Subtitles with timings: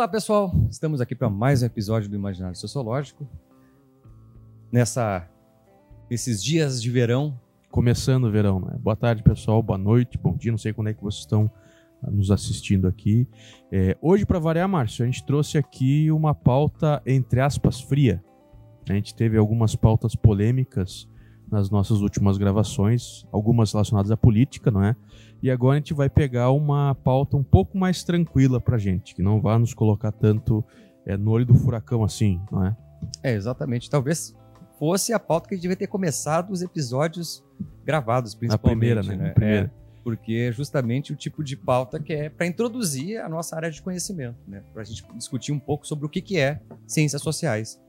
[0.00, 0.50] Olá, pessoal.
[0.70, 3.28] Estamos aqui para mais um episódio do Imaginário Sociológico.
[4.72, 5.28] Nessa,
[6.10, 7.38] nesses dias de verão.
[7.70, 8.78] Começando o verão, né?
[8.80, 9.62] Boa tarde, pessoal.
[9.62, 10.50] Boa noite, bom dia.
[10.50, 11.50] Não sei quando é que vocês estão
[12.02, 13.28] ah, nos assistindo aqui.
[13.70, 18.24] É, hoje, para variar, Márcio, a gente trouxe aqui uma pauta, entre aspas, fria.
[18.88, 21.06] A gente teve algumas pautas polêmicas
[21.52, 24.96] nas nossas últimas gravações, algumas relacionadas à política, não é?
[25.42, 29.22] E agora a gente vai pegar uma pauta um pouco mais tranquila pra gente, que
[29.22, 30.64] não vai nos colocar tanto
[31.06, 32.76] é, no olho do furacão assim, não é?
[33.22, 33.88] É, exatamente.
[33.88, 34.36] Talvez
[34.78, 37.42] fosse a pauta que a gente devia ter começado os episódios
[37.84, 38.92] gravados, principalmente.
[38.92, 39.16] A primeira, né?
[39.16, 39.30] né?
[39.32, 39.66] Primeira.
[39.66, 39.70] É,
[40.04, 43.80] porque é justamente o tipo de pauta que é para introduzir a nossa área de
[43.80, 44.62] conhecimento, né?
[44.72, 47.80] Para a gente discutir um pouco sobre o que, que é ciências sociais.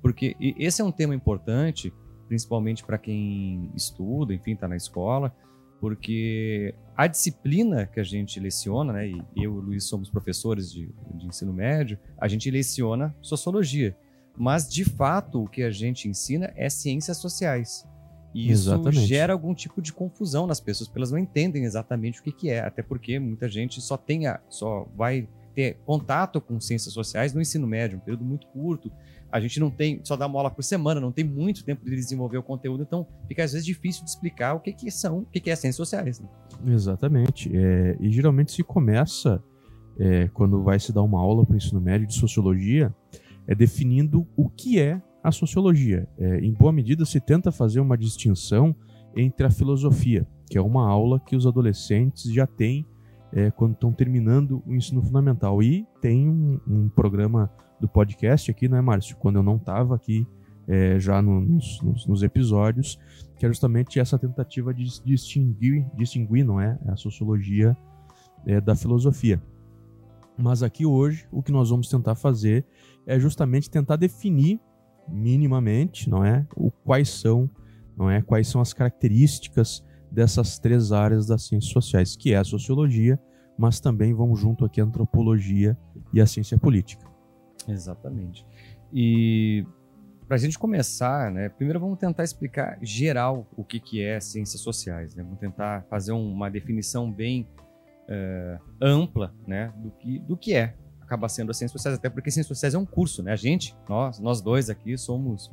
[0.00, 1.92] Porque esse é um tema importante
[2.32, 5.34] principalmente para quem estuda, enfim, está na escola,
[5.82, 10.70] porque a disciplina que a gente leciona, né, e eu e o Luiz somos professores
[10.70, 13.96] de, de ensino médio, a gente leciona sociologia.
[14.38, 17.84] Mas, de fato, o que a gente ensina é ciências sociais.
[18.32, 19.06] E isso exatamente.
[19.06, 22.48] gera algum tipo de confusão nas pessoas, porque elas não entendem exatamente o que, que
[22.48, 22.60] é.
[22.60, 27.40] Até porque muita gente só tem a, só vai ter contato com ciências sociais no
[27.40, 28.90] ensino médio, um período muito curto
[29.32, 31.96] a gente não tem, só dá uma aula por semana, não tem muito tempo de
[31.96, 35.24] desenvolver o conteúdo, então fica às vezes difícil de explicar o que, que são, o
[35.24, 36.20] que, que é ciências sociais.
[36.20, 36.28] Né?
[36.66, 37.50] Exatamente.
[37.56, 39.42] É, e geralmente se começa,
[39.98, 42.94] é, quando vai se dar uma aula para o ensino médio de sociologia,
[43.46, 46.06] é definindo o que é a sociologia.
[46.18, 48.76] É, em boa medida se tenta fazer uma distinção
[49.16, 52.86] entre a filosofia, que é uma aula que os adolescentes já têm
[53.32, 55.62] é, quando estão terminando o ensino fundamental.
[55.62, 59.16] E tem um, um programa do podcast aqui, não é, Márcio?
[59.16, 60.26] Quando eu não estava aqui
[60.68, 62.98] é, já no, nos, nos, nos, episódios,
[63.36, 67.76] que é justamente essa tentativa de distinguir, distinguir não é, a sociologia
[68.46, 69.42] é, da filosofia.
[70.38, 72.64] Mas aqui hoje o que nós vamos tentar fazer
[73.06, 74.60] é justamente tentar definir
[75.08, 77.50] minimamente, não é, o quais são,
[77.96, 82.44] não é, quais são as características dessas três áreas das ciências sociais, que é a
[82.44, 83.18] sociologia,
[83.56, 85.76] mas também vão junto aqui a antropologia
[86.12, 87.06] e a ciência política.
[87.66, 88.46] Exatamente.
[88.92, 89.66] E
[90.28, 94.60] para a gente começar, né, primeiro vamos tentar explicar geral o que, que é ciências
[94.60, 95.14] sociais.
[95.14, 95.22] Né?
[95.22, 97.48] Vamos tentar fazer uma definição bem
[98.08, 102.30] uh, ampla né, do, que, do que é acaba sendo as ciências sociais, até porque
[102.30, 103.32] ciências sociais é um curso, né?
[103.32, 105.50] A gente, nós, nós dois aqui somos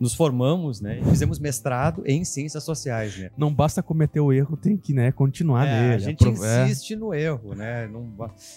[0.00, 1.02] nos formamos, né?
[1.04, 3.30] Fizemos mestrado em ciências sociais, né?
[3.36, 5.94] Não basta cometer o erro, tem que, né, continuar é, nele.
[5.94, 7.86] A gente insiste no erro, né?
[7.86, 8.08] Não,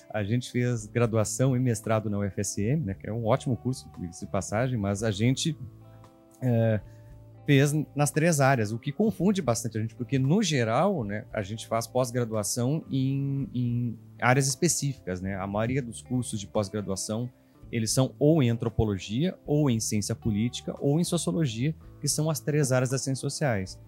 [0.10, 2.94] a gente fez graduação e mestrado na UFSM, né?
[2.94, 5.58] Que é um ótimo curso de passagem, mas a gente
[6.42, 6.80] é,
[7.46, 11.42] fez nas três áreas, o que confunde bastante a gente, porque no geral, né, a
[11.42, 15.36] gente faz pós-graduação em, em áreas específicas, né?
[15.36, 17.30] A maioria dos cursos de pós-graduação
[17.74, 22.40] eles são ou em antropologia, ou em ciência política, ou em sociologia, que são as
[22.40, 23.80] três áreas das ciências sociais.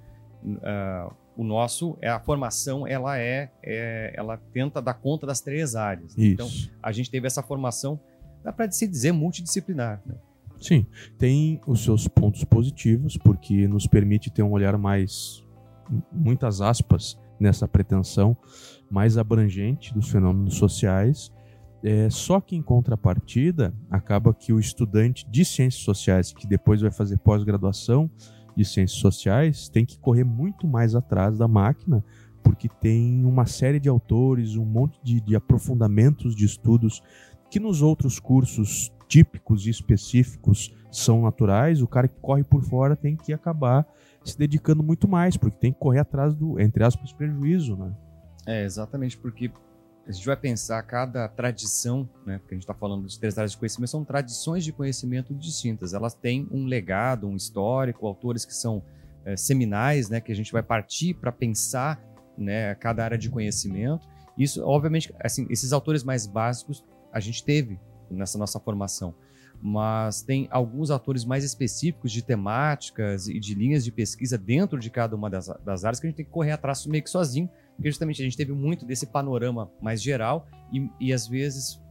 [0.43, 5.75] Uh, o nosso, é a formação, ela é, é, ela tenta dar conta das três
[5.75, 6.17] áreas.
[6.17, 6.33] Isso.
[6.33, 6.49] Então,
[6.81, 7.99] a gente teve essa formação,
[8.43, 10.01] dá para se dizer multidisciplinar.
[10.03, 10.15] Né?
[10.59, 10.87] Sim,
[11.19, 15.45] tem os seus pontos positivos, porque nos permite ter um olhar mais,
[16.11, 18.35] muitas aspas, nessa pretensão
[18.89, 21.31] mais abrangente dos fenômenos sociais
[21.85, 26.89] é, só que em contrapartida, acaba que o estudante de ciências sociais, que depois vai
[26.89, 28.09] fazer pós-graduação
[28.57, 32.03] de ciências sociais, tem que correr muito mais atrás da máquina,
[32.43, 37.03] porque tem uma série de autores, um monte de, de aprofundamentos de estudos
[37.51, 41.83] que nos outros cursos típicos e específicos são naturais.
[41.83, 43.85] O cara que corre por fora tem que acabar
[44.23, 47.93] se dedicando muito mais, porque tem que correr atrás do, entre aspas, prejuízo, né?
[48.47, 49.51] É, exatamente, porque
[50.07, 53.51] a gente vai pensar cada tradição, né, porque a gente está falando de três áreas
[53.51, 55.93] de conhecimento, são tradições de conhecimento distintas.
[55.93, 58.83] Elas têm um legado, um histórico, autores que são
[59.25, 61.99] é, seminais, né, que a gente vai partir para pensar
[62.37, 64.07] né, cada área de conhecimento.
[64.37, 67.79] Isso, obviamente, assim, esses autores mais básicos a gente teve
[68.11, 69.15] nessa nossa formação,
[69.59, 74.91] mas tem alguns autores mais específicos de temáticas e de linhas de pesquisa dentro de
[74.91, 77.49] cada uma das, das áreas que a gente tem que correr atrás meio que sozinho
[77.75, 81.81] porque justamente a gente teve muito desse panorama mais geral e, e às vezes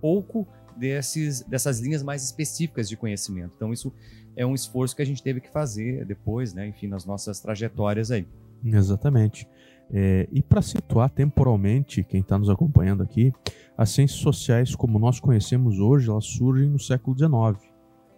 [0.00, 3.52] pouco desses, dessas linhas mais específicas de conhecimento.
[3.56, 3.92] Então isso
[4.36, 6.68] é um esforço que a gente teve que fazer depois, né?
[6.68, 8.26] Enfim, nas nossas trajetórias aí.
[8.64, 9.48] Exatamente.
[9.92, 13.32] É, e para situar temporalmente quem está nos acompanhando aqui,
[13.76, 17.72] as ciências sociais, como nós conhecemos hoje, elas surgem no século XIX.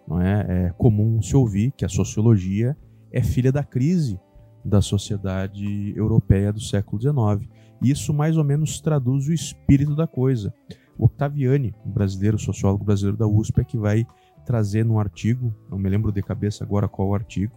[0.08, 0.46] Não é?
[0.48, 2.76] é comum se ouvir que a sociologia
[3.12, 4.18] é filha da crise
[4.66, 7.48] da sociedade europeia do século XIX.
[7.80, 10.52] Isso mais ou menos traduz o espírito da coisa,
[10.98, 14.06] O Octaviani, brasileiro, sociólogo brasileiro da USP, é que vai
[14.46, 17.52] trazer num artigo, não me lembro de cabeça agora qual o artigo.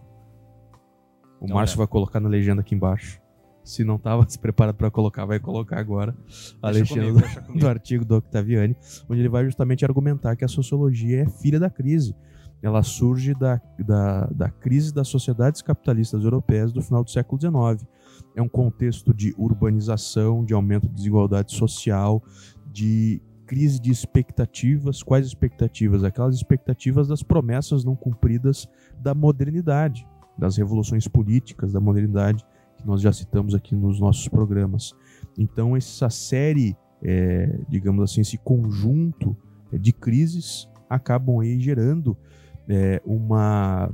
[1.39, 1.77] O não Márcio é.
[1.77, 3.21] vai colocar na legenda aqui embaixo.
[3.63, 6.13] Se não estava se preparado para colocar, vai colocar agora
[6.61, 8.75] a deixa legenda comigo, do, do artigo do Octaviani,
[9.07, 12.13] onde ele vai justamente argumentar que a sociologia é filha da crise.
[12.61, 17.87] Ela surge da, da, da crise das sociedades capitalistas europeias do final do século XIX.
[18.35, 22.21] É um contexto de urbanização, de aumento de desigualdade social,
[22.71, 25.01] de crise de expectativas.
[25.01, 26.03] Quais expectativas?
[26.03, 28.67] Aquelas expectativas das promessas não cumpridas
[29.01, 30.05] da modernidade,
[30.37, 32.45] das revoluções políticas da modernidade,
[32.77, 34.93] que nós já citamos aqui nos nossos programas.
[35.37, 39.35] Então, essa série, é, digamos assim, esse conjunto
[39.71, 42.17] de crises acabam aí gerando
[42.69, 43.91] é, uma,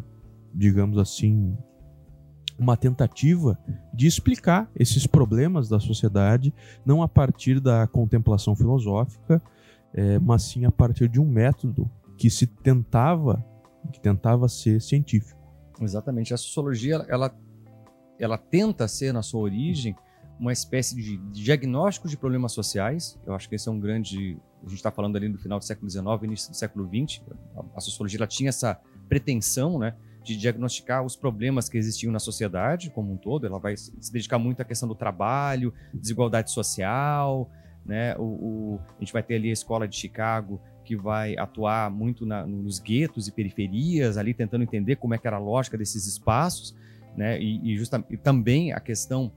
[0.54, 1.57] digamos assim,
[2.60, 3.57] uma tentativa
[3.94, 6.54] de explicar esses problemas da sociedade,
[6.86, 9.42] não a partir da contemplação filosófica,
[9.94, 13.44] é, mas sim a partir de um método que se tentava,
[13.92, 15.39] que tentava ser científico.
[15.81, 16.33] Exatamente.
[16.33, 17.33] A sociologia, ela,
[18.19, 19.95] ela tenta ser, na sua origem,
[20.39, 23.19] uma espécie de diagnóstico de problemas sociais.
[23.25, 24.37] Eu acho que esse é um grande.
[24.63, 27.21] A gente está falando ali no final do século XIX, início do século XX.
[27.75, 29.95] A sociologia ela tinha essa pretensão, né?
[30.25, 33.45] de diagnosticar os problemas que existiam na sociedade como um todo.
[33.45, 37.47] Ela vai se dedicar muito à questão do trabalho, desigualdade social,
[37.85, 38.15] né?
[38.17, 42.25] O, o a gente vai ter ali a escola de Chicago que vai atuar muito
[42.25, 46.07] na, nos guetos e periferias, ali tentando entender como é que era a lógica desses
[46.07, 46.75] espaços,
[47.15, 47.39] né?
[47.39, 49.31] E, e, e também a questão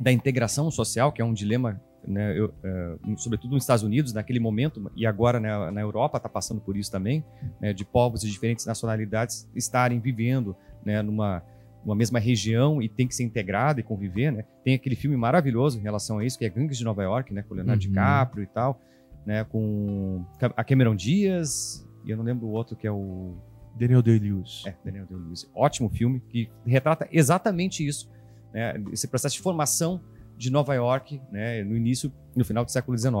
[0.00, 4.40] da integração social, que é um dilema né, eu, uh, sobretudo nos Estados Unidos, naquele
[4.40, 7.22] momento, e agora né, na Europa está passando por isso também,
[7.60, 11.42] né, de povos de diferentes nacionalidades estarem vivendo né, numa
[11.82, 14.44] uma mesma região e tem que ser integrado e conviver, né?
[14.62, 17.42] Tem aquele filme maravilhoso em relação a isso, que é Gangues de Nova York, né?
[17.42, 17.88] Com Leonardo uhum.
[17.88, 18.78] DiCaprio e tal,
[19.24, 19.44] né?
[19.44, 20.22] Com
[20.54, 23.34] a Cameron Diaz e eu não lembro o outro que é o...
[23.78, 24.64] Daniel Day-Lewis.
[24.66, 25.48] É, Daniel Day-Lewis.
[25.54, 28.10] Ótimo filme que retrata exatamente isso,
[28.52, 28.74] né?
[28.92, 30.00] Esse processo de formação
[30.36, 33.14] de Nova York, né, no início, no final do século XIX.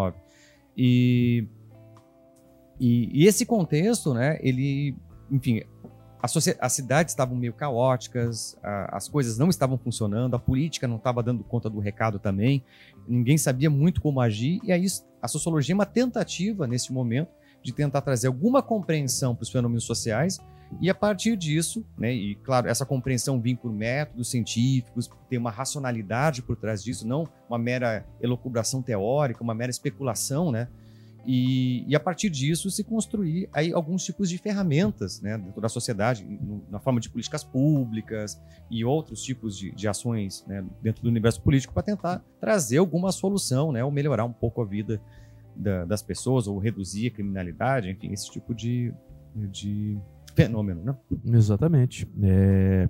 [0.74, 1.46] E,
[2.80, 4.96] e, e esse contexto, né, ele,
[5.30, 5.62] enfim,
[6.22, 11.22] as cidades estavam meio caóticas, a, as coisas não estavam funcionando, a política não estava
[11.22, 12.64] dando conta do recado também,
[13.06, 14.86] ninguém sabia muito como agir, e aí
[15.20, 17.30] a sociologia é uma tentativa, nesse momento,
[17.62, 20.38] de tentar trazer alguma compreensão para os fenômenos sociais
[20.80, 25.50] e a partir disso, né, e claro, essa compreensão vem por métodos científicos, tem uma
[25.50, 30.68] racionalidade por trás disso, não uma mera elucubração teórica, uma mera especulação, né?
[31.26, 35.68] E, e, a partir disso se construir aí alguns tipos de ferramentas né, dentro da
[35.68, 36.26] sociedade,
[36.70, 38.40] na forma de políticas públicas
[38.70, 43.12] e outros tipos de, de ações né, dentro do universo político para tentar trazer alguma
[43.12, 44.98] solução, né, ou melhorar um pouco a vida
[45.54, 48.94] da, das pessoas, ou reduzir a criminalidade, enfim, esse tipo de,
[49.34, 49.98] de
[50.34, 50.96] fenômeno, né?
[51.26, 52.08] Exatamente.
[52.22, 52.88] É...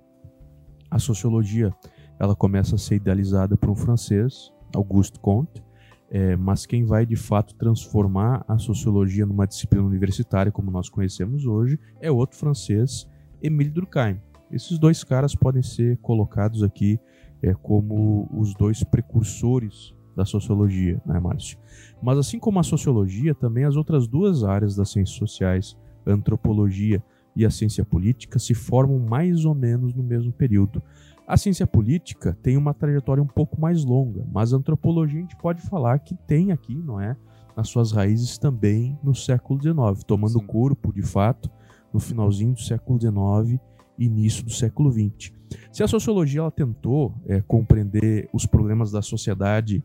[0.90, 1.72] A sociologia
[2.18, 5.62] ela começa a ser idealizada por um francês, Auguste Comte,
[6.10, 11.46] é, mas quem vai de fato transformar a sociologia numa disciplina universitária como nós conhecemos
[11.46, 13.08] hoje é outro francês,
[13.40, 14.20] Émile Durkheim.
[14.50, 16.98] Esses dois caras podem ser colocados aqui
[17.40, 21.56] é, como os dois precursores da sociologia, né, Márcio?
[22.02, 27.02] Mas assim como a sociologia, também as outras duas áreas das ciências sociais, antropologia
[27.34, 30.82] e a ciência política se formam mais ou menos no mesmo período.
[31.26, 35.36] A ciência política tem uma trajetória um pouco mais longa, mas a antropologia a gente
[35.36, 37.16] pode falar que tem aqui, não é?
[37.56, 40.46] As suas raízes também no século XIX, tomando Sim.
[40.46, 41.50] corpo, de fato,
[41.92, 43.60] no finalzinho do século XIX
[43.98, 45.32] e início do século XX.
[45.72, 49.84] Se a sociologia ela tentou é, compreender os problemas da sociedade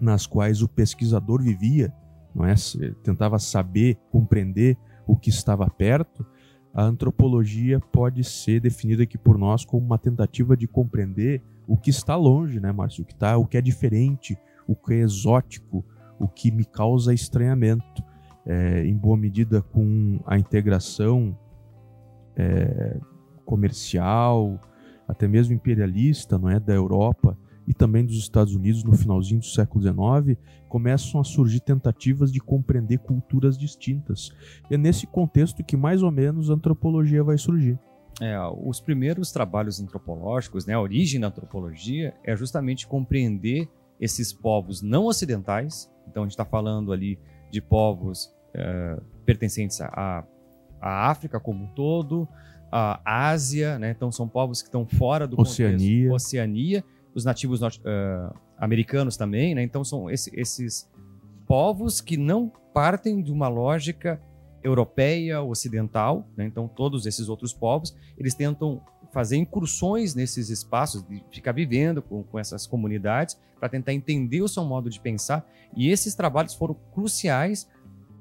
[0.00, 1.92] nas quais o pesquisador vivia,
[2.34, 2.54] não é?
[3.02, 6.24] Tentava saber, compreender o que estava perto,
[6.76, 11.88] a antropologia pode ser definida aqui por nós como uma tentativa de compreender o que
[11.88, 13.02] está longe, né, Márcio?
[13.02, 15.82] O que, tá, o que é diferente, o que é exótico,
[16.18, 18.04] o que me causa estranhamento.
[18.44, 21.36] É, em boa medida com a integração
[22.36, 23.00] é,
[23.46, 24.60] comercial,
[25.08, 29.46] até mesmo imperialista, não é, da Europa e também dos Estados Unidos no finalzinho do
[29.46, 34.30] século XIX, começam a surgir tentativas de compreender culturas distintas.
[34.70, 37.78] E é nesse contexto que mais ou menos a antropologia vai surgir.
[38.20, 43.68] É, os primeiros trabalhos antropológicos, né, a origem da antropologia é justamente compreender
[44.00, 45.90] esses povos não ocidentais.
[46.08, 47.18] Então a gente está falando ali
[47.50, 50.24] de povos é, pertencentes à,
[50.80, 52.28] à África como um todo,
[52.70, 53.90] à Ásia, né?
[53.90, 56.08] então são povos que estão fora do Oceania.
[56.08, 56.84] contexto Oceania
[57.16, 59.62] os nativos norte, uh, americanos também, né?
[59.62, 60.86] Então são esse, esses
[61.46, 64.20] povos que não partem de uma lógica
[64.62, 66.44] europeia, ocidental, né?
[66.44, 68.82] então todos esses outros povos, eles tentam
[69.12, 74.48] fazer incursões nesses espaços, de ficar vivendo com, com essas comunidades, para tentar entender o
[74.48, 77.66] seu modo de pensar, e esses trabalhos foram cruciais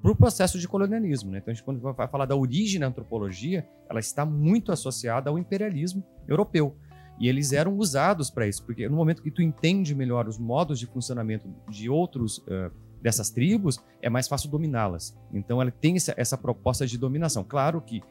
[0.01, 1.31] para o processo de colonialismo.
[1.31, 1.39] Né?
[1.39, 5.37] Então, a gente, quando vai falar da origem da antropologia, ela está muito associada ao
[5.37, 6.77] imperialismo europeu.
[7.19, 10.79] E eles eram usados para isso, porque no momento que tu entende melhor os modos
[10.79, 15.17] de funcionamento de outros uh, dessas tribos, é mais fácil dominá-las.
[15.33, 17.43] Então ela tem essa, essa, proposta de dominação.
[17.43, 18.01] Claro que,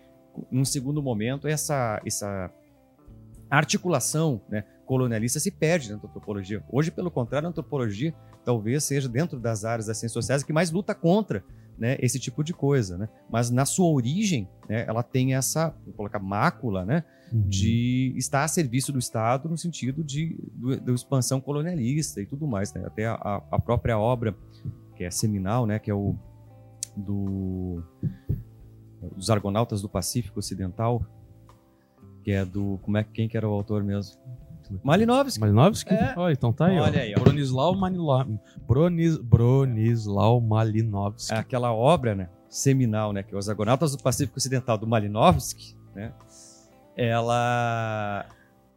[0.50, 2.50] num segundo momento, essa, essa
[3.50, 6.62] articulação né, colonialista se perde da antropologia.
[6.70, 10.70] Hoje, pelo contrário, a antropologia talvez seja, dentro das áreas das ciências sociais, que mais
[10.70, 11.42] luta contra
[11.78, 13.09] né, esse tipo de coisa, né?
[13.31, 17.49] Mas na sua origem, né, ela tem essa, vou colocar mácula, né, uhum.
[17.49, 20.38] de estar a serviço do Estado no sentido de
[20.83, 22.83] da expansão colonialista e tudo mais, né?
[22.87, 24.35] Até a, a, própria obra
[24.97, 26.14] que é seminal, né, que é o
[26.97, 27.83] do
[29.16, 31.04] dos Argonautas do Pacífico Ocidental,
[32.23, 34.19] que é do como é quem que era o autor mesmo?
[34.83, 35.40] Malinovski.
[35.40, 35.94] Malinovski?
[35.94, 36.14] É.
[36.16, 36.78] Oh, então tá aí.
[36.78, 37.02] Olha ó.
[37.02, 37.14] aí.
[37.16, 37.21] Ó.
[37.21, 38.26] Bronislau, Manila...
[38.66, 39.16] Bronis...
[39.18, 41.35] Bronislau Malinovski.
[41.35, 42.28] É aquela obra, né?
[42.49, 43.23] Seminal, né?
[43.23, 46.12] Que é Os Argonautas do Pacífico Ocidental do Malinovski, né?
[46.97, 48.26] Ela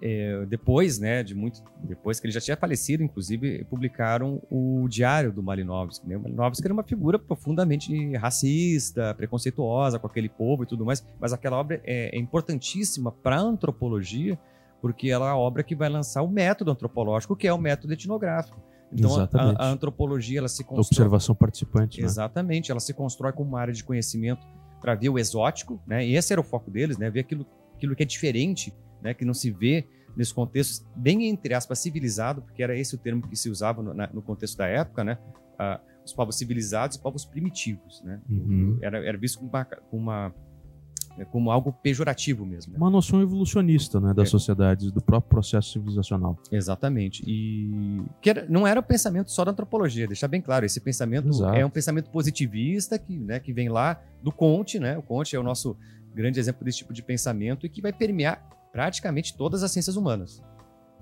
[0.01, 5.32] é, depois, né, de muito depois que ele já tinha falecido, inclusive publicaram o diário
[5.32, 6.08] do Malinovski.
[6.08, 6.17] Né?
[6.17, 11.34] O Malinovski era uma figura profundamente racista, preconceituosa com aquele povo e tudo mais, mas
[11.34, 14.38] aquela obra é, é importantíssima para a antropologia
[14.81, 17.93] porque ela é a obra que vai lançar o método antropológico, que é o método
[17.93, 18.62] etnográfico.
[18.91, 21.05] Então, a, a, antropologia ela se constrói.
[21.05, 22.00] Observação participante.
[22.00, 22.05] Né?
[22.05, 24.46] Exatamente, ela se constrói como uma área de conhecimento
[24.79, 26.05] para ver o exótico, né?
[26.05, 27.10] E esse era o foco deles, né?
[27.10, 29.13] Ver aquilo, aquilo que é diferente, né?
[29.13, 33.27] Que não se vê nesse contexto bem entre aspas civilizado, porque era esse o termo
[33.27, 35.17] que se usava no, na, no contexto da época, né?
[35.60, 38.22] Ah, os povos civilizados e povos primitivos, né?
[38.29, 38.79] Uhum.
[38.81, 40.34] Era, era visto com uma, com uma
[41.18, 42.74] é como algo pejorativo mesmo.
[42.74, 42.78] Né?
[42.78, 44.32] Uma noção evolucionista né, das é.
[44.32, 46.38] sociedades, do próprio processo civilizacional.
[46.52, 47.24] Exatamente.
[47.26, 50.66] E que era, não era o pensamento só da antropologia, deixar bem claro.
[50.66, 51.56] Esse pensamento Exato.
[51.56, 54.98] é um pensamento positivista que, né, que vem lá do Conte, né?
[54.98, 55.76] O Conte é o nosso
[56.14, 60.42] grande exemplo desse tipo de pensamento e que vai permear praticamente todas as ciências humanas.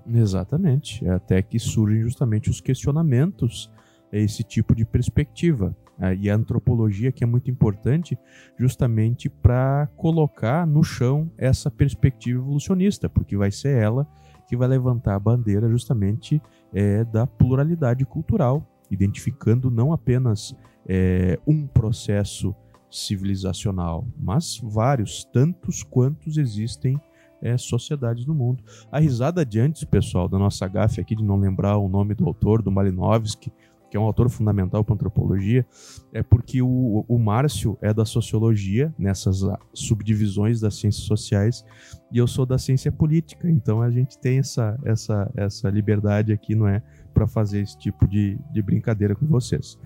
[0.08, 1.04] Exatamente.
[1.06, 3.70] É até que surgem justamente os questionamentos
[4.12, 5.76] esse tipo de perspectiva.
[5.98, 8.18] É, e a antropologia que é muito importante
[8.58, 14.06] justamente para colocar no chão essa perspectiva evolucionista, porque vai ser ela
[14.46, 16.40] que vai levantar a bandeira justamente
[16.72, 20.54] é, da pluralidade cultural, identificando não apenas
[20.86, 22.54] é, um processo
[22.90, 27.00] civilizacional, mas vários, tantos quantos existem
[27.42, 28.62] é, sociedades no mundo.
[28.90, 32.26] A risada de antes, pessoal, da nossa gafe aqui de não lembrar o nome do
[32.26, 33.52] autor, do Malinowski,
[33.96, 35.66] que é um autor fundamental para antropologia,
[36.12, 39.40] é porque o, o Márcio é da sociologia, nessas
[39.72, 41.64] subdivisões das ciências sociais,
[42.12, 43.48] e eu sou da ciência política.
[43.48, 46.82] Então a gente tem essa, essa, essa liberdade aqui, não é?
[47.14, 49.78] Para fazer esse tipo de, de brincadeira com vocês.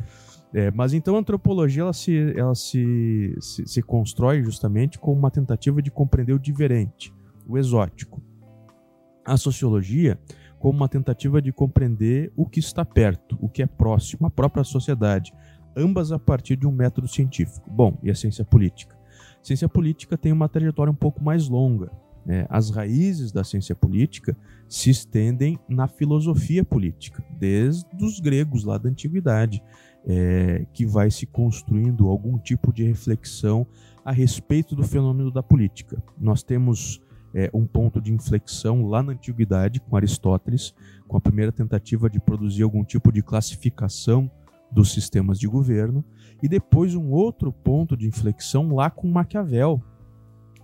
[0.52, 5.30] É, mas então a antropologia ela, se, ela se, se, se constrói justamente como uma
[5.30, 7.14] tentativa de compreender o diferente,
[7.46, 8.20] o exótico.
[9.24, 10.18] A sociologia
[10.60, 14.62] como uma tentativa de compreender o que está perto, o que é próximo, a própria
[14.62, 15.32] sociedade,
[15.74, 17.68] ambas a partir de um método científico.
[17.68, 18.94] Bom, e a ciência política?
[19.40, 21.90] A ciência política tem uma trajetória um pouco mais longa.
[22.26, 22.46] Né?
[22.50, 24.36] As raízes da ciência política
[24.68, 29.62] se estendem na filosofia política, desde os gregos lá da antiguidade,
[30.06, 33.66] é, que vai se construindo algum tipo de reflexão
[34.04, 36.02] a respeito do fenômeno da política.
[36.18, 37.00] Nós temos
[37.34, 40.74] é, um ponto de inflexão lá na antiguidade com Aristóteles,
[41.06, 44.30] com a primeira tentativa de produzir algum tipo de classificação
[44.70, 46.04] dos sistemas de governo,
[46.42, 49.82] e depois um outro ponto de inflexão lá com Maquiavel,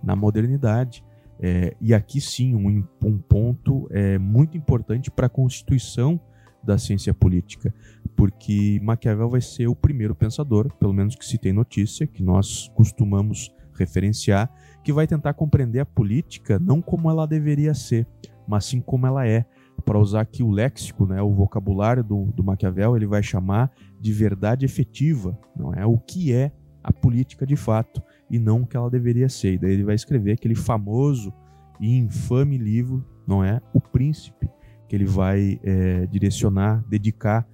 [0.03, 1.03] na modernidade.
[1.39, 6.19] É, e aqui sim, um, um ponto é, muito importante para a constituição
[6.63, 7.73] da ciência política,
[8.15, 12.69] porque Maquiavel vai ser o primeiro pensador, pelo menos que se tem notícia, que nós
[12.75, 14.51] costumamos referenciar,
[14.83, 18.07] que vai tentar compreender a política não como ela deveria ser,
[18.47, 19.45] mas sim como ela é.
[19.85, 24.11] Para usar aqui o léxico, né, o vocabulário do, do Maquiavel, ele vai chamar de
[24.11, 26.51] verdade efetiva, não é o que é
[26.83, 29.53] a política de fato e não o que ela deveria ser.
[29.53, 31.33] E daí ele vai escrever aquele famoso
[31.79, 33.61] e infame livro, não é?
[33.73, 34.49] O Príncipe,
[34.87, 37.47] que ele vai é, direcionar, dedicar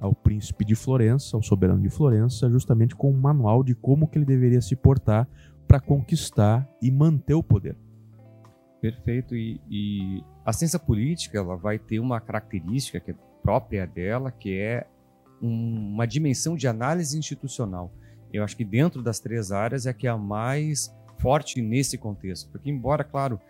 [0.00, 4.18] ao príncipe de Florença, ao soberano de Florença, justamente com um manual de como que
[4.18, 5.26] ele deveria se portar
[5.74, 7.76] para conquistar e manter o poder.
[8.80, 9.34] Perfeito.
[9.34, 14.56] E, e, a ciência política ela vai ter uma característica que é própria dela, que
[14.56, 14.86] é
[15.42, 17.92] um, uma dimensão de análise institucional.
[18.32, 22.50] Eu acho que dentro das três áreas é que é a mais forte nesse contexto,
[22.50, 23.40] porque embora, claro,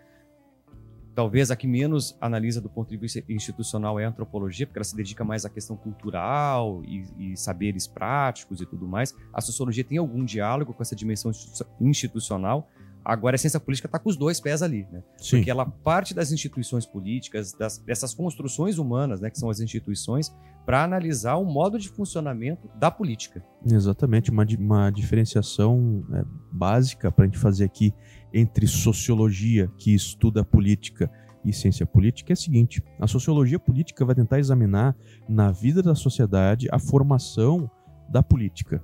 [1.15, 4.83] talvez a que menos analisa do ponto de vista institucional é a antropologia, porque ela
[4.83, 9.15] se dedica mais à questão cultural e, e saberes práticos e tudo mais.
[9.33, 11.31] A sociologia tem algum diálogo com essa dimensão
[11.79, 12.69] institucional,
[13.05, 15.03] Agora, a ciência política está com os dois pés ali, né?
[15.19, 15.37] Sim.
[15.37, 20.35] Porque ela parte das instituições políticas, das, dessas construções humanas, né, que são as instituições,
[20.65, 23.45] para analisar o modo de funcionamento da política.
[23.63, 27.93] Exatamente, uma, uma diferenciação é, básica para a gente fazer aqui
[28.35, 31.09] entre sociologia, que estuda política,
[31.45, 34.95] e ciência política é a seguinte: a sociologia política vai tentar examinar
[35.29, 37.69] na vida da sociedade a formação
[38.09, 38.83] da política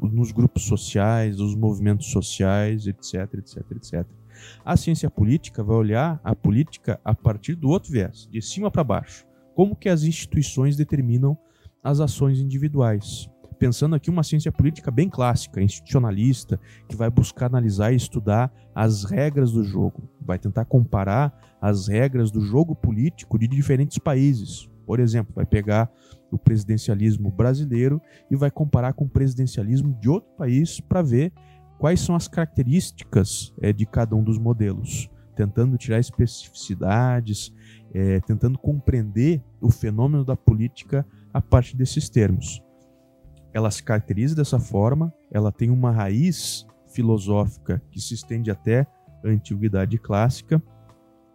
[0.00, 4.06] nos grupos sociais, nos movimentos sociais, etc, etc, etc.
[4.64, 8.82] A ciência política vai olhar a política a partir do outro viés, de cima para
[8.82, 9.24] baixo.
[9.54, 11.38] Como que as instituições determinam
[11.82, 13.28] as ações individuais.
[13.62, 19.04] Pensando aqui uma ciência política bem clássica, institucionalista, que vai buscar analisar e estudar as
[19.04, 24.68] regras do jogo, vai tentar comparar as regras do jogo político de diferentes países.
[24.84, 25.88] Por exemplo, vai pegar
[26.28, 31.32] o presidencialismo brasileiro e vai comparar com o presidencialismo de outro país para ver
[31.78, 37.54] quais são as características é, de cada um dos modelos, tentando tirar especificidades,
[37.94, 42.60] é, tentando compreender o fenômeno da política a partir desses termos.
[43.52, 48.86] Ela se caracteriza dessa forma, ela tem uma raiz filosófica que se estende até
[49.24, 50.62] a antiguidade clássica,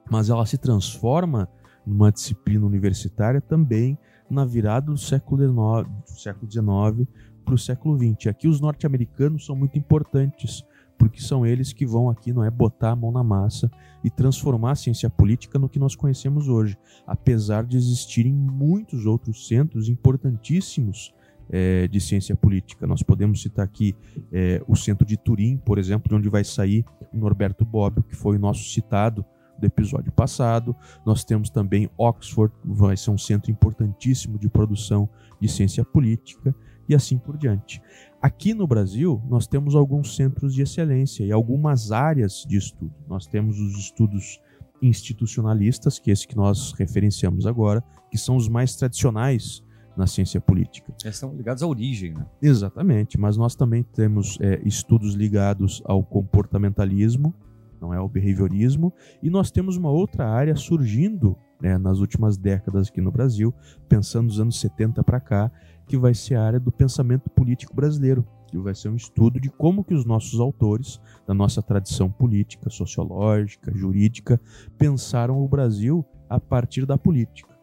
[0.09, 1.47] mas ela se transforma
[1.85, 3.97] numa disciplina universitária também
[4.29, 7.07] na virada do século XIX,
[7.45, 8.27] para o século XX.
[8.27, 10.65] Aqui os norte-americanos são muito importantes,
[10.97, 13.71] porque são eles que vão aqui, não é, botar a mão na massa
[14.03, 19.47] e transformar a ciência política no que nós conhecemos hoje, apesar de existirem muitos outros
[19.47, 21.13] centros importantíssimos
[21.49, 22.85] é, de ciência política.
[22.85, 23.95] Nós podemos citar aqui
[24.31, 28.15] é, o centro de Turim, por exemplo, de onde vai sair o Norberto Bobbio, que
[28.15, 29.25] foi o nosso citado
[29.59, 30.75] do episódio passado.
[31.05, 36.55] Nós temos também Oxford, vai ser um centro importantíssimo de produção de ciência política
[36.87, 37.81] e assim por diante.
[38.21, 42.93] Aqui no Brasil, nós temos alguns centros de excelência e algumas áreas de estudo.
[43.07, 44.39] Nós temos os estudos
[44.81, 49.63] institucionalistas, que é esse que nós referenciamos agora, que são os mais tradicionais
[49.97, 50.93] na ciência política.
[51.03, 52.25] Eles são ligados à origem, né?
[52.41, 57.33] Exatamente, mas nós também temos é, estudos ligados ao comportamentalismo,
[57.81, 58.93] não é o behaviorismo.
[59.21, 63.53] E nós temos uma outra área surgindo né, nas últimas décadas aqui no Brasil,
[63.89, 65.51] pensando nos anos 70 para cá,
[65.87, 69.49] que vai ser a área do pensamento político brasileiro, que vai ser um estudo de
[69.49, 74.39] como que os nossos autores, da nossa tradição política, sociológica, jurídica,
[74.77, 77.56] pensaram o Brasil a partir da política.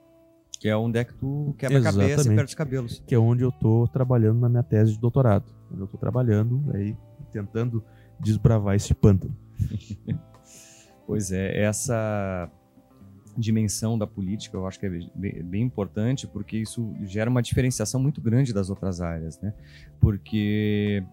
[0.65, 3.03] Que é onde é que tu quebra a cabeça e perde os cabelos.
[3.07, 5.45] Que é onde eu estou trabalhando na minha tese de doutorado.
[5.71, 6.97] Onde eu estou trabalhando, aí,
[7.31, 7.85] tentando
[8.19, 9.37] desbravar esse pântano.
[11.07, 12.51] pois é, essa
[13.37, 18.01] dimensão da política eu acho que é bem, bem, importante porque isso gera uma diferenciação
[18.01, 19.53] muito grande das outras áreas, né?
[20.01, 21.05] Porque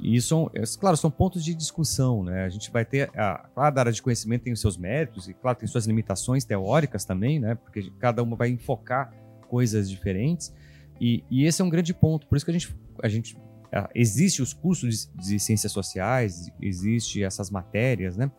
[0.00, 2.44] isso, é, claro, são pontos de discussão, né?
[2.44, 5.58] A gente vai ter, a, cada área de conhecimento tem os seus méritos e, claro,
[5.58, 7.54] tem suas limitações teóricas também, né?
[7.56, 9.12] Porque cada uma vai enfocar
[9.48, 10.54] coisas diferentes
[11.00, 12.26] e, e esse é um grande ponto.
[12.26, 13.36] Por isso que a gente, a gente
[13.72, 18.30] ah, existe os cursos de, de ciências sociais, existe essas matérias, né?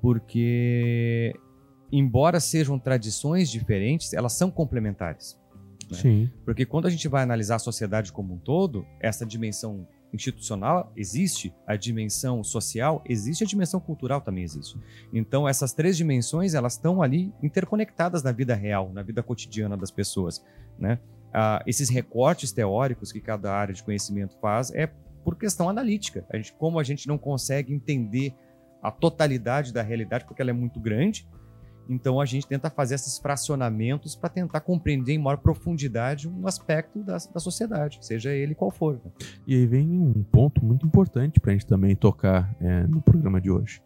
[0.00, 1.34] Porque
[1.90, 5.38] embora sejam tradições diferentes, elas são complementares.
[5.90, 5.96] Né?
[5.96, 6.30] Sim.
[6.44, 11.54] Porque quando a gente vai analisar a sociedade como um todo, essa dimensão institucional existe,
[11.66, 14.78] a dimensão social existe, a dimensão cultural também existe.
[15.12, 19.90] Então essas três dimensões elas estão ali interconectadas na vida real, na vida cotidiana das
[19.90, 20.44] pessoas,
[20.78, 20.98] né?
[21.36, 24.86] uh, esses recortes teóricos que cada área de conhecimento faz é
[25.22, 26.24] por questão analítica.
[26.32, 28.34] A gente, como a gente não consegue entender
[28.82, 31.28] a totalidade da realidade, porque ela é muito grande,
[31.88, 37.02] então a gente tenta fazer esses fracionamentos para tentar compreender em maior profundidade um aspecto
[37.02, 39.00] da, da sociedade, seja ele qual for.
[39.46, 43.40] E aí vem um ponto muito importante para a gente também tocar é, no programa
[43.40, 43.80] de hoje,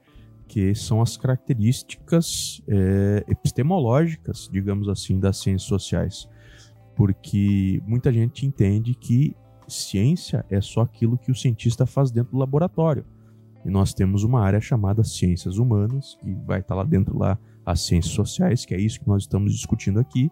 [0.48, 6.28] que são as características é, epistemológicas, digamos assim, das ciências sociais
[7.00, 9.34] porque muita gente entende que
[9.66, 13.06] ciência é só aquilo que o cientista faz dentro do laboratório.
[13.64, 17.38] E nós temos uma área chamada ciências humanas, que vai estar lá dentro lá
[17.70, 20.30] as ciências sociais, que é isso que nós estamos discutindo aqui,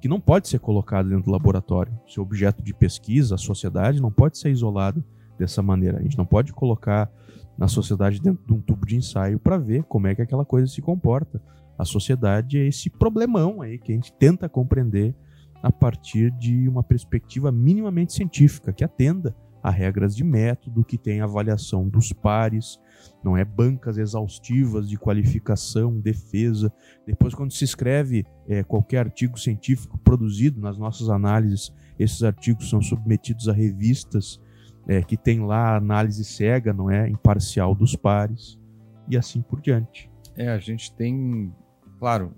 [0.00, 1.92] que não pode ser colocado dentro do laboratório.
[2.06, 5.02] Seu objeto de pesquisa, a sociedade, não pode ser isolado
[5.38, 5.98] dessa maneira.
[5.98, 7.10] A gente não pode colocar
[7.56, 10.66] na sociedade dentro de um tubo de ensaio para ver como é que aquela coisa
[10.66, 11.40] se comporta.
[11.78, 15.14] A sociedade é esse problemão aí que a gente tenta compreender
[15.62, 21.22] a partir de uma perspectiva minimamente científica, que atenda a regras de método, que tem
[21.22, 22.78] avaliação dos pares,
[23.24, 26.70] não é bancas exaustivas de qualificação, defesa.
[27.06, 32.82] Depois, quando se escreve é, qualquer artigo científico produzido nas nossas análises, esses artigos são
[32.82, 34.38] submetidos a revistas
[34.86, 38.60] é, que tem lá análise cega, não é, imparcial dos pares
[39.08, 40.10] e assim por diante.
[40.36, 41.50] É, a gente tem,
[41.98, 42.34] claro,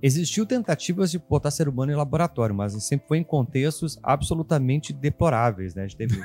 [0.00, 5.74] existiu tentativas de botar ser humano em laboratório, mas sempre foi em contextos absolutamente deploráveis,
[5.74, 5.82] né?
[5.82, 6.18] A gente teve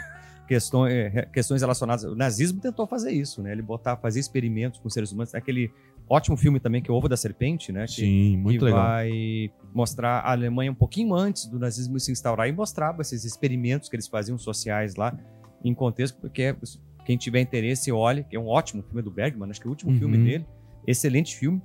[0.47, 2.03] questões, é, questões relacionadas.
[2.05, 3.51] O nazismo tentou fazer isso, né?
[3.51, 5.34] Ele botar, fazer experimentos com seres humanos.
[5.36, 5.71] Aquele
[6.10, 7.86] ótimo filme também que é o Ovo da Serpente, né?
[7.86, 8.81] Que, Sim, muito que legal.
[8.84, 13.89] vai mostrar a Alemanha um pouquinho antes do nazismo se instaurar e mostrava esses experimentos
[13.89, 15.17] que eles faziam sociais lá
[15.63, 16.55] em contexto, porque é,
[17.05, 19.71] quem tiver interesse olhe, que é um ótimo filme do Bergman, acho que é o
[19.71, 19.97] último Uhum.
[19.97, 20.45] filme dele,
[20.88, 21.62] excelente filme.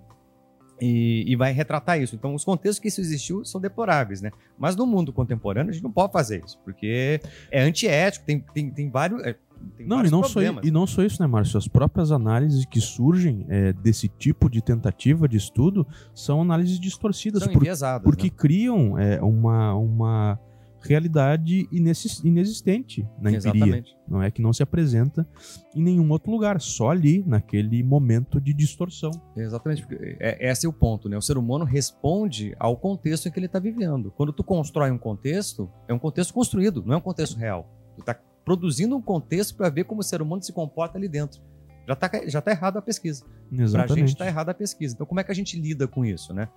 [0.81, 2.15] E, e vai retratar isso.
[2.15, 4.31] Então, os contextos que isso existiu são deploráveis, né?
[4.59, 8.71] Mas no mundo contemporâneo, a gente não pode fazer isso, porque é antiético, tem, tem,
[8.71, 9.23] tem vários.
[9.23, 9.37] é,
[9.77, 10.65] tem Não, e não, só, problemas.
[10.67, 11.59] e não só isso, né, Márcio?
[11.59, 17.43] As próprias análises que surgem é, desse tipo de tentativa de estudo são análises distorcidas,
[17.43, 17.63] São por-
[18.03, 18.33] porque né?
[18.35, 20.41] criam é, uma, uma
[20.83, 23.51] realidade inex- inexistente na empiria.
[23.51, 23.97] Exatamente.
[24.09, 25.27] Não é que não se apresenta
[25.75, 29.11] em nenhum outro lugar, só ali, naquele momento de distorção.
[29.37, 31.17] Exatamente, porque é, esse é o ponto, né?
[31.17, 34.11] O ser humano responde ao contexto em que ele está vivendo.
[34.11, 37.69] Quando tu constrói um contexto, é um contexto construído, não é um contexto real.
[37.97, 41.41] Tu está produzindo um contexto para ver como o ser humano se comporta ali dentro.
[41.87, 43.25] Já está já tá errado a pesquisa.
[43.73, 44.95] Para a gente está errada a pesquisa.
[44.95, 46.49] Então, como é que a gente lida com isso, né?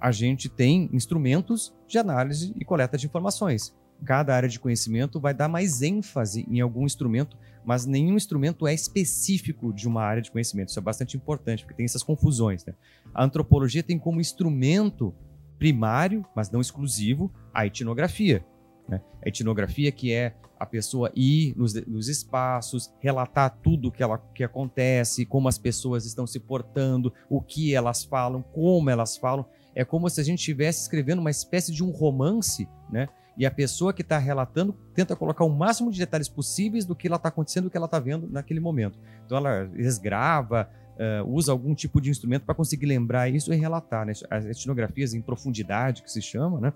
[0.00, 3.74] A gente tem instrumentos de análise e coleta de informações.
[4.04, 8.74] Cada área de conhecimento vai dar mais ênfase em algum instrumento, mas nenhum instrumento é
[8.74, 10.68] específico de uma área de conhecimento.
[10.68, 12.64] Isso é bastante importante, porque tem essas confusões.
[12.64, 12.74] Né?
[13.14, 15.14] A antropologia tem como instrumento
[15.58, 18.44] primário, mas não exclusivo, a etnografia.
[18.86, 19.00] Né?
[19.24, 24.42] A etnografia que é a pessoa ir nos, nos espaços, relatar tudo que, ela, que
[24.42, 29.44] acontece, como as pessoas estão se portando, o que elas falam, como elas falam.
[29.76, 33.08] É como se a gente estivesse escrevendo uma espécie de um romance, né?
[33.36, 37.06] E a pessoa que está relatando tenta colocar o máximo de detalhes possíveis do que
[37.06, 38.98] ela está acontecendo, do que ela está vendo naquele momento.
[39.26, 44.06] Então ela resgrava, uh, usa algum tipo de instrumento para conseguir lembrar isso e relatar.
[44.06, 44.14] Né?
[44.30, 46.72] As etnografias em profundidade, que se chama, né?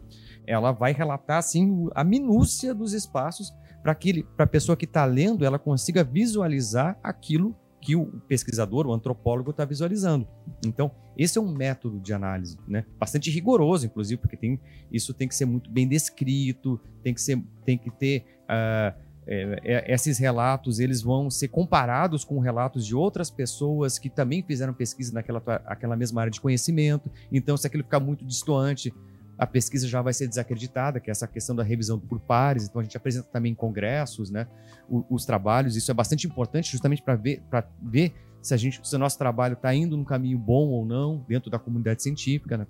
[0.47, 3.97] ela vai relatar assim a minúcia dos espaços para
[4.45, 9.65] a pessoa que está lendo ela consiga visualizar aquilo que o pesquisador, o antropólogo, está
[9.65, 10.29] visualizando.
[10.65, 12.85] Então, esse é um método de análise, né?
[12.99, 14.61] Bastante rigoroso, inclusive, porque tem,
[14.93, 18.25] isso tem que ser muito bem descrito, tem que, ser, tem que ter.
[18.45, 24.43] Uh, é, esses relatos eles vão ser comparados com relatos de outras pessoas que também
[24.43, 27.11] fizeram pesquisa naquela aquela mesma área de conhecimento.
[27.31, 28.93] Então, se aquilo ficar muito distoante,
[29.41, 32.69] a pesquisa já vai ser desacreditada, que é essa questão da revisão por pares.
[32.69, 34.47] Então a gente apresenta também em congressos, né,
[34.87, 35.77] os, os trabalhos.
[35.77, 39.17] Isso é bastante importante, justamente para ver, para ver se a gente, se o nosso
[39.17, 42.67] trabalho está indo num caminho bom ou não dentro da comunidade científica, né,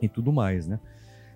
[0.00, 0.80] e tudo mais, né.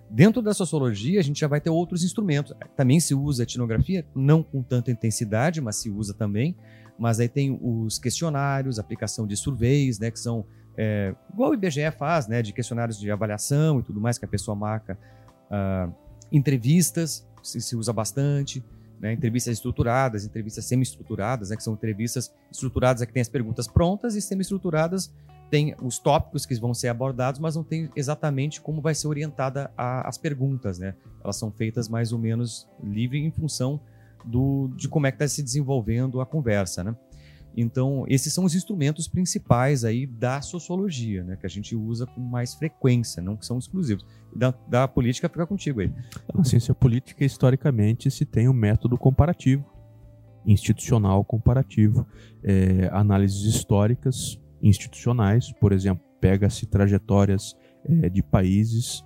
[0.09, 2.53] Dentro da sociologia, a gente já vai ter outros instrumentos.
[2.75, 6.55] Também se usa etnografia, não com tanta intensidade, mas se usa também.
[6.97, 10.45] Mas aí tem os questionários, aplicação de surveys, né, que são
[10.77, 14.27] é, igual o IBGE faz, né, de questionários de avaliação e tudo mais que a
[14.27, 14.97] pessoa marca,
[15.49, 15.91] uh,
[16.31, 18.63] entrevistas se, se, usa bastante,
[18.99, 23.67] né, entrevistas estruturadas, entrevistas semi-estruturadas, né, que são entrevistas estruturadas é que tem as perguntas
[23.67, 25.11] prontas e semi-estruturadas
[25.49, 29.71] tem os tópicos que vão ser abordados, mas não tem exatamente como vai ser orientada
[29.77, 30.95] a, as perguntas, né?
[31.23, 33.79] Elas são feitas mais ou menos livre em função
[34.25, 36.95] do, de como é que está se desenvolvendo a conversa, né?
[37.59, 41.35] Então, esses são os instrumentos principais aí da sociologia, né?
[41.37, 44.05] Que a gente usa com mais frequência, não que são exclusivos.
[44.35, 45.91] Da, da política fica contigo aí.
[46.35, 49.65] Na ciência política, historicamente, se tem o um método comparativo,
[50.45, 52.05] institucional comparativo,
[52.43, 59.03] é, análises históricas institucionais, por exemplo, pega-se trajetórias é, de países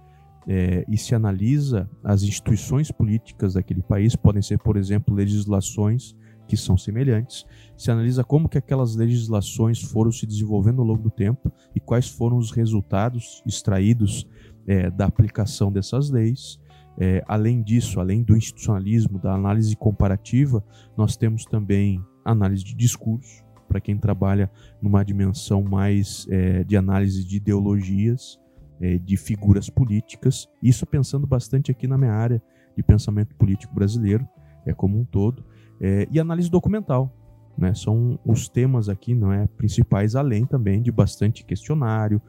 [0.47, 6.15] é, e se analisa as instituições políticas daquele país, podem ser, por exemplo, legislações
[6.47, 7.45] que são semelhantes,
[7.77, 12.09] se analisa como que aquelas legislações foram se desenvolvendo ao longo do tempo e quais
[12.09, 14.27] foram os resultados extraídos
[14.67, 16.59] é, da aplicação dessas leis.
[16.99, 20.63] É, além disso, além do institucionalismo, da análise comparativa,
[20.97, 27.23] nós temos também análise de discurso, para quem trabalha numa dimensão mais é, de análise
[27.23, 28.37] de ideologias,
[28.81, 30.49] é, de figuras políticas.
[30.61, 32.43] Isso pensando bastante aqui na minha área
[32.75, 34.27] de pensamento político brasileiro,
[34.65, 35.45] é como um todo,
[35.79, 37.15] é, e análise documental.
[37.57, 37.73] Né?
[37.73, 42.21] São os temas aqui não é principais, além também de bastante questionário,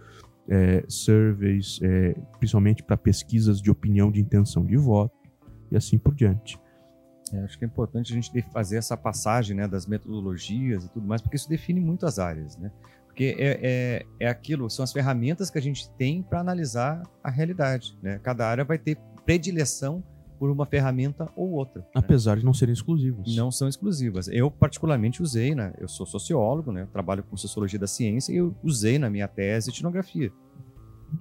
[0.48, 5.16] é, surveys, é, principalmente para pesquisas de opinião de intenção de voto
[5.72, 6.56] e assim por diante.
[7.32, 11.06] É, acho que é importante a gente fazer essa passagem né, das metodologias e tudo
[11.06, 12.70] mais, porque isso define muito as áreas, né?
[13.06, 17.30] Porque é, é, é aquilo, são as ferramentas que a gente tem para analisar a
[17.30, 18.18] realidade, né?
[18.22, 20.02] Cada área vai ter predileção
[20.38, 21.82] por uma ferramenta ou outra.
[21.82, 21.88] Né?
[21.94, 22.40] Apesar né?
[22.40, 23.36] de não serem exclusivas.
[23.36, 24.28] Não são exclusivas.
[24.28, 25.72] Eu, particularmente, usei, né?
[25.78, 26.88] Eu sou sociólogo, né?
[26.92, 30.32] Trabalho com sociologia da ciência e eu usei na minha tese etnografia.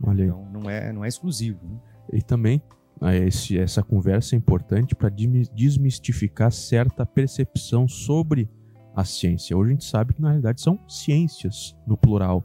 [0.01, 0.29] Olha aí.
[0.29, 1.59] Então, não é, não é exclusivo.
[1.63, 1.79] Né?
[2.13, 2.61] E também
[3.09, 8.49] esse, essa conversa é importante para desmistificar certa percepção sobre
[8.95, 9.57] a ciência.
[9.57, 12.43] Hoje a gente sabe que na realidade são ciências no plural.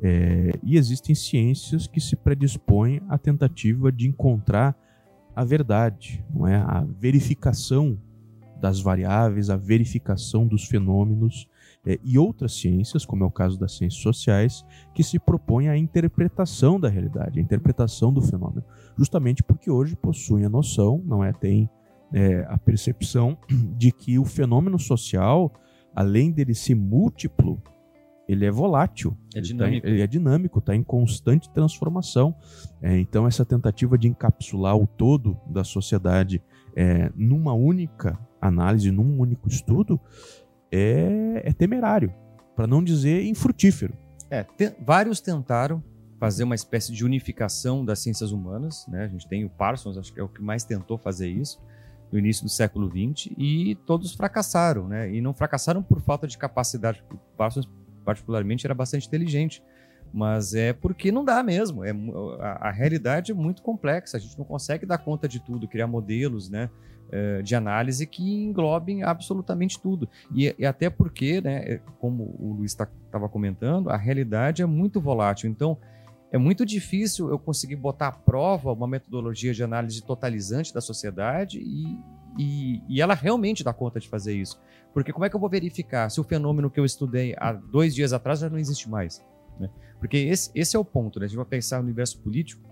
[0.00, 4.76] É, e existem ciências que se predispõem à tentativa de encontrar
[5.34, 6.56] a verdade, não é?
[6.56, 7.98] A verificação
[8.60, 11.48] das variáveis, a verificação dos fenômenos
[11.84, 14.64] é, e outras ciências, como é o caso das ciências sociais,
[14.94, 18.64] que se propõem à interpretação da realidade, a interpretação do fenômeno,
[18.96, 21.68] justamente porque hoje possuem a noção, não é, tem
[22.12, 23.36] é, a percepção
[23.76, 25.52] de que o fenômeno social,
[25.94, 27.60] além dele ser múltiplo,
[28.28, 32.34] ele é volátil, é dinâmico, tá, ele é dinâmico, está em constante transformação.
[32.82, 36.42] É, então essa tentativa de encapsular o todo da sociedade
[36.74, 40.00] é, numa única análise, num único estudo,
[40.72, 42.12] é, é temerário,
[42.56, 43.94] para não dizer infrutífero.
[44.28, 45.82] É, te, vários tentaram
[46.18, 49.04] fazer uma espécie de unificação das ciências humanas, né?
[49.04, 51.60] A gente tem o Parsons, acho que é o que mais tentou fazer isso
[52.10, 55.12] no início do século XX e todos fracassaram, né?
[55.12, 57.02] E não fracassaram por falta de capacidade.
[57.10, 57.68] O Parsons
[58.04, 59.62] particularmente era bastante inteligente,
[60.12, 61.84] mas é porque não dá mesmo.
[61.84, 61.90] É
[62.40, 64.16] a, a realidade é muito complexa.
[64.16, 66.70] A gente não consegue dar conta de tudo, criar modelos, né?
[67.08, 70.08] Eh, de análise que englobem absolutamente tudo.
[70.34, 74.66] E, e até porque, né, é, como o Luiz estava tá, comentando, a realidade é
[74.66, 75.48] muito volátil.
[75.48, 75.78] Então,
[76.32, 81.58] é muito difícil eu conseguir botar à prova uma metodologia de análise totalizante da sociedade
[81.58, 81.98] e,
[82.38, 84.60] e, e, ela realmente dá conta de fazer isso.
[84.92, 87.94] Porque como é que eu vou verificar se o fenômeno que eu estudei há dois
[87.94, 89.24] dias atrás já não existe mais?
[89.58, 89.70] Né?
[89.98, 91.26] Porque esse, esse é o ponto, né?
[91.26, 92.62] A gente vai pensar no universo político,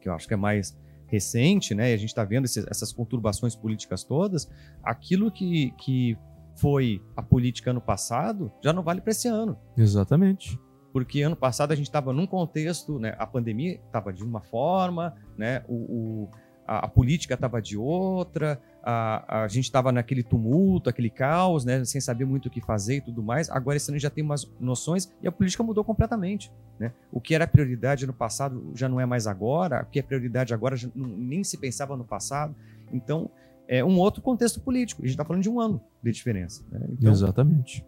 [0.00, 2.90] que eu acho que é mais recente, né, e a gente está vendo esses, essas
[2.90, 4.50] conturbações políticas todas,
[4.82, 6.16] aquilo que, que
[6.56, 9.58] foi a política ano passado já não vale para esse ano.
[9.76, 10.58] Exatamente.
[10.92, 15.14] Porque ano passado a gente estava num contexto, né, a pandemia estava de uma forma,
[15.36, 16.28] né, o, o
[16.66, 21.84] a, a política estava de outra, a, a gente estava naquele tumulto, aquele caos, né,
[21.84, 23.50] sem saber muito o que fazer e tudo mais.
[23.50, 26.52] Agora esse ano já tem umas noções e a política mudou completamente.
[26.78, 26.92] Né?
[27.10, 30.54] O que era prioridade no passado já não é mais agora, o que é prioridade
[30.54, 32.54] agora já não, nem se pensava no passado.
[32.92, 33.30] Então,
[33.68, 35.02] é um outro contexto político.
[35.02, 36.64] A gente está falando de um ano de diferença.
[36.70, 36.80] Né?
[36.90, 37.84] Então, Exatamente.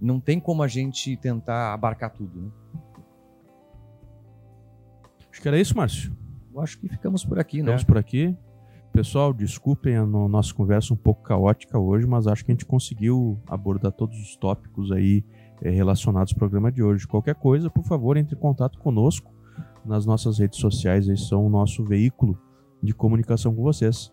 [0.00, 2.40] Não tem como a gente tentar abarcar tudo.
[2.40, 2.50] Né?
[5.30, 6.16] Acho que era isso, Márcio.
[6.52, 7.78] Eu acho que ficamos por aqui, ficamos né?
[7.78, 8.36] Ficamos por aqui.
[8.92, 12.66] Pessoal, desculpem a no, nossa conversa um pouco caótica hoje, mas acho que a gente
[12.66, 15.24] conseguiu abordar todos os tópicos aí
[15.62, 17.06] é, relacionados ao programa de hoje.
[17.06, 19.32] Qualquer coisa, por favor, entre em contato conosco
[19.84, 22.38] nas nossas redes sociais, eles são o nosso veículo
[22.82, 24.12] de comunicação com vocês.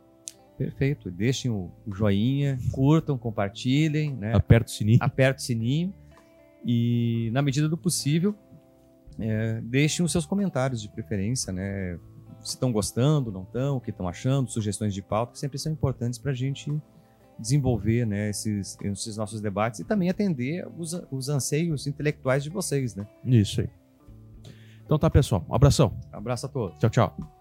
[0.58, 1.12] Perfeito.
[1.12, 4.16] Deixem o joinha, curtam, compartilhem.
[4.16, 4.34] Né?
[4.34, 4.98] Aperta o sininho.
[5.02, 5.94] Aperta o sininho.
[6.66, 8.34] E, na medida do possível,
[9.20, 12.00] é, deixem os seus comentários de preferência, né?
[12.42, 15.72] se estão gostando, não estão, o que estão achando, sugestões de pauta, que sempre são
[15.72, 16.72] importantes para a gente
[17.38, 22.96] desenvolver né, esses, esses, nossos debates e também atender os, os anseios intelectuais de vocês.
[22.96, 23.06] Né?
[23.24, 23.70] Isso aí.
[24.86, 25.46] Então tá, pessoal.
[25.50, 25.98] Um abração.
[26.14, 26.78] Um abraço a todos.
[26.80, 27.35] Tchau, tchau.